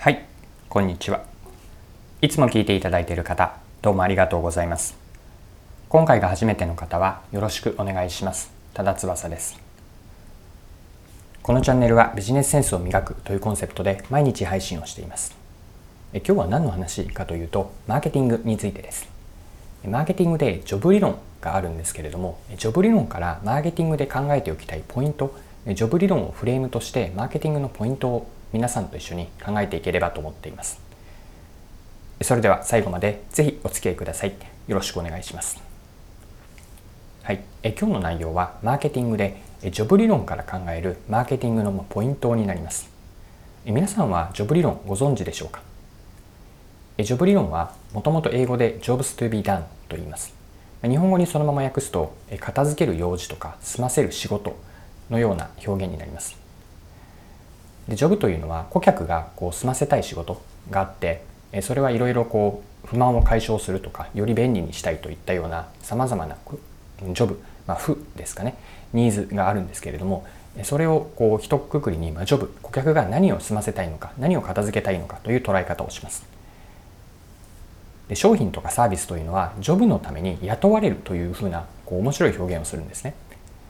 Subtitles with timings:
[0.00, 0.24] はい
[0.70, 1.24] こんにちは。
[2.22, 4.96] いつも聞いていただいている方どうもありがとうございます。
[5.90, 8.50] 今回が初めての方はよろしくお願いします。
[8.72, 9.60] 多田翼です。
[11.42, 15.36] このチャンネルはビジネスセンスを磨くというコンセプトで毎日配信をしています。
[16.14, 19.06] え今日は何の話かというとマーケティングについてです。
[19.86, 25.36] マーケティングでジョブ理論があるんですけれどもジョブ理論からマーケティングで考えておきたいポイント
[25.66, 30.80] ジョブ理論をフレームとしてマーケティングのポイントを皆さんと一緒に考えていければと思っています。
[32.22, 34.34] それでは最後までぜひお付き合いください。
[34.68, 35.62] よろしくお願いします。
[37.22, 37.40] はい。
[37.62, 42.90] え今日の内容はマーケティングでジョブ理論から考えるマーケティングのポイントになります。
[43.64, 45.62] 皆さんはジョブ理論ご存知でしょうか？
[46.98, 50.34] ジョブ理論はもともと英語で jobs to be done と言います。
[50.82, 54.56] 日本語にそのまま訳すと片付ける用事とか済ませる仕事
[55.10, 56.36] のような表現になります。
[57.88, 61.22] でジョブというのは顧客がこう済ませたい仕事があって
[61.62, 66.36] それはいろいろこう不満を解消するとかより便利にしたいといったようなさまざまな
[67.12, 68.56] ジョブ、まあ、負ですかね
[68.92, 70.26] ニーズがあるんですけれども
[70.62, 76.24] それをこう一括りに、まあ、ジョブ顧客が何を済ませたいのか何を片付けたいのかという捉え方をします。
[78.08, 83.14] で商品とかサービスというのはジョブのために雇われるというふうなこう面白い表現をするんですね。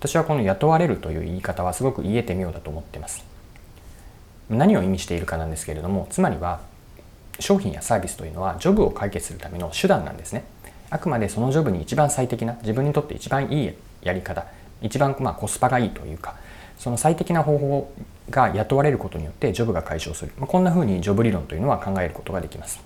[0.00, 3.31] 私はこの雇われるという言い方はすごく言えて妙だと思ってます。
[4.50, 6.60] 何を意味しているかなんですけれどもつまりは
[7.40, 10.44] 商品やサービスというのはジョブを解決するための手段なんですね。
[10.90, 14.44] あくまでそのジョブに一番最適な自分にとって一番いいやり方
[14.82, 16.36] 一番まコスパがいいというか
[16.78, 17.92] その最適な方法
[18.28, 22.82] が雇われることによってジョブが解消する、まあ、こんなふうにジョブ理論というのは考えることができます。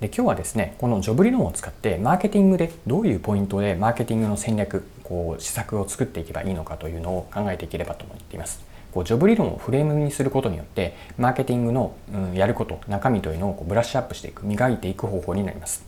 [0.00, 8.69] で今日はですねこのジョブ理論を使ってマーケティングでどういうポイントでマーケティングの戦略こう施策を作っていけばいいのかというのを考えていければと思っています。
[8.92, 15.84] こうジョブ理論をフレームにすることによってマーケティングの、うん、やること中身というのをこうブラッシュアップしていく磨いていく方法になります。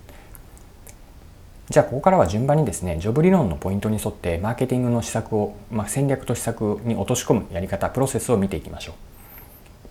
[1.68, 8.92] じゃあここからは順番にですねジョブ理論のポイントに沿ってマーケティングの施策を、まあ、戦略と施策に落とし込むやり方プロセスを見ていきましょ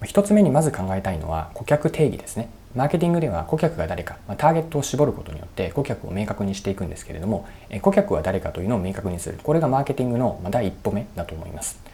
[0.02, 0.06] う。
[0.06, 2.50] 1つ目にまず考えたいのは顧客定義ですね。
[2.76, 7.46] マーケティングでは顧客が誰か、ま、ターゲットを絞ることによって顧客を明確にしていくんですけれども
[7.82, 9.40] 顧客は誰かというのを明確にする。
[9.44, 11.91] これがマーケティングの第一歩目だと思います。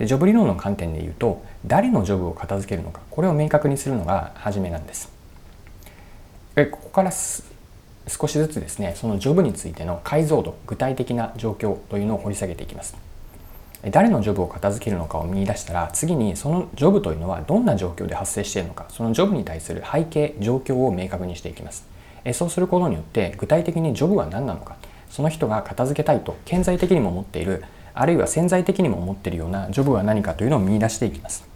[0.00, 5.12] でジョブ理論の観点で言うと誰のジョブを片付けるのかこれを明確にするのが初めなんです。
[6.56, 12.96] ここから少しずつですねそのジョブについての解像度具体的な状況というのを掘り下げていきます。
[13.90, 21.86] 誰のジョブを片付けるのかを見出したら次にそのジョブというのはどんな状況で発生しているのかそのジョブに対する背景状況を明確にしていきます。
[22.32, 24.76] そうすることによって具体的にジョブは何なのか
[25.10, 31.50] その人が片付けたいと顕在的にも思っているあるいは潜在的にも思っているようなジョブは何かというのを見出していきます。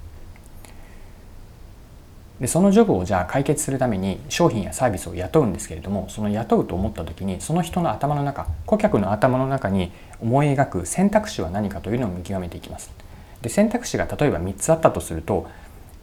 [2.40, 12.92] でそのジョブをじゃあ解決するために商品やサービスを雇うんですけれどもその雇うと思った時にその人の頭の中顧客の頭の中に思い描く選択肢は何かというのを見極めていきます。
[13.40, 15.46] で選択肢が例えば3つあったとすると,、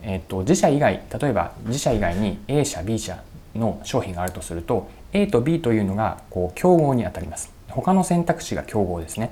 [0.03, 3.23] えーと、自社以外例えば自社以外に A 社 B 社
[3.55, 7.51] の商品があるとすると A と B というのがこう競合にあたります。
[7.67, 9.31] 他の選択肢が競合ですね。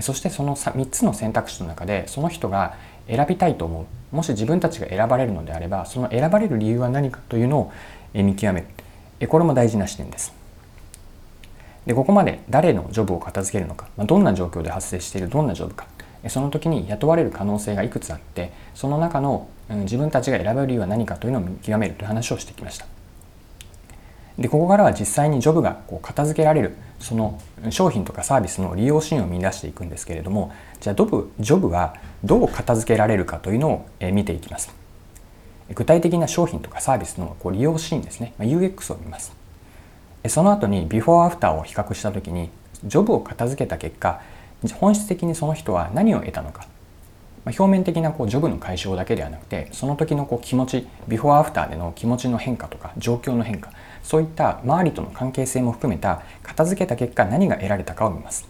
[0.00, 2.74] そしてその3つの選択肢の中でその人が
[3.08, 4.16] 選びたいと思う。
[4.16, 7.72] もし自分たちが選ばれるのであればその選ばれる理由は何かというのを
[8.14, 8.66] 見極め
[9.20, 9.28] る。
[9.28, 10.32] これも大事な視点です。
[11.86, 15.86] でここまで誰のジョブを片付けるのか、ま、どんな状況で発生しているどんなジョブか。
[16.28, 22.86] その時に雇われる可能性がいくつあってその中の、自分たちが選べる理由は何かというのを見極めるという話をしてきました。
[24.38, 27.40] でここからは実際にジョブがこう片付けられるその
[27.70, 34.72] 商品とかサービスの利用シーンを見出していくんですけれどもじゃあジョブジョブはどう片付けられるかというのを見ていきます。
[35.74, 38.32] 具体的な商品とかサービスのこう利用シーンですね。
[38.38, 39.32] UX を見ます。
[40.28, 42.50] その後にビフォーアフターを比較した時に
[42.84, 44.20] ジョブを片付けた結果
[44.74, 46.66] 本質的にその人は何を得たのか。
[47.46, 53.72] 表面的なこうジョブの解消だけではなくてその時のこう気持ちビフォーアフターでの気持ちの変化とか状況の変化
[54.08, 58.48] そういった周りとの関係性も含めた片付けた結果何が得られたかを見ます。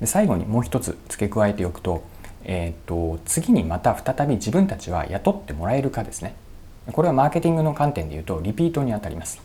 [0.00, 2.02] で最後にもう一つ付け加えておくと,、
[2.42, 6.34] えーと、次にまた再び自分たちは雇ってもらえるかですね。
[6.90, 9.40] これはマーケティングの観点で言うとリピートにあたります。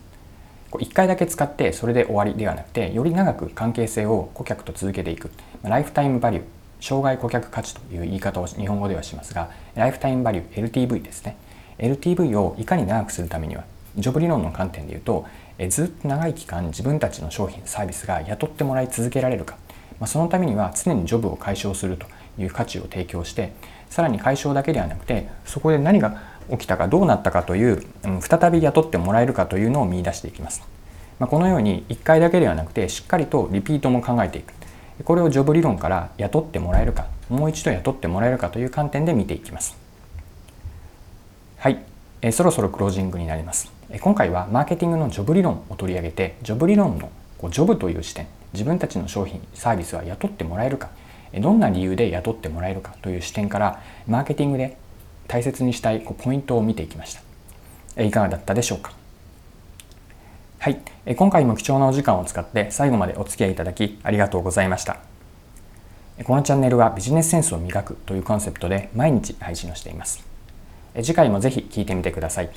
[0.71, 5.29] 1回だけ使ってそれで終わりではなくてより長く関係性を顧客と続けていく。
[5.61, 6.43] ライフタイムバリュー
[6.81, 11.37] 障害顧客価値という言い方を日本語ではしますがライフタイムバリュー LTV ですね。
[11.77, 13.65] LTV をいかに長くするためには
[13.97, 15.25] ジョブ理論の観点で言うと
[15.57, 19.57] えずっと長い期間自分たちの商品サービスが雇ってもらい続けられるか、
[19.99, 22.07] まあ、そのためには常にジョブを解消すると
[22.37, 23.53] いう価値を提供して
[23.89, 30.63] さらに解消だけではなくてそこで何が起きたかどうなったかという、うん、再び雇ってもらえるかというのを見出していきます、
[31.19, 34.53] まあ、このように1回だけではなくてしっかりとリピートも考えていく。
[35.03, 39.77] これをジョブ理論から雇ってもらえるかもう一度雇ってもらえるかという観点で見ていきます。
[41.57, 41.79] はい、
[42.21, 43.71] えそろそろクロージングになります。
[43.89, 50.89] え今回はマーケティングのジョブ理論を取り上げてジョブ理論のこうジョブという視点自分たちの商品サービスは雇ってもらえるか
[51.39, 54.77] どんな理由で雇ってもらえるかという視点からマーケティングで
[55.27, 57.17] 大切にしたいこうポイントを見ていきまし
[57.95, 58.03] た。
[58.03, 58.93] いかがだったでしょうか？
[60.57, 60.79] はい。
[61.15, 64.97] 今回も貴重なお時間を使って最後までお付き合いいただきありがとうございました。
[66.23, 70.27] このチャンネルはビジネスセンスを磨くというコンセプトで毎日配信をしています。
[70.95, 72.49] 次回もぜひ聴いてみてください。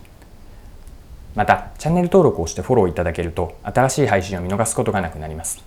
[1.34, 5.62] またチャンネル登録をしてフォローいただけると新しい配信を見逃すことがなくなります。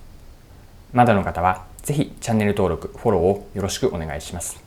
[0.92, 4.62] まだの方はぜひチャンネル登録フォローをよろしくお願いします。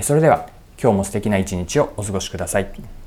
[0.00, 0.48] それでは
[0.80, 3.03] 今日も素敵な一日をお過ごしください。